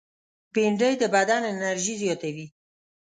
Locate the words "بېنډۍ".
0.53-0.93